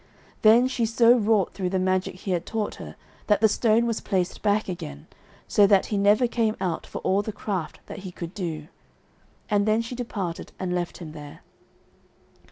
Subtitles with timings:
[0.41, 2.95] Then she so wrought through the magic he had taught her
[3.27, 5.05] that the stone was placed back again,
[5.47, 8.67] so that he never came out for all the craft that he could do.
[9.47, 11.43] And then she departed and left him there.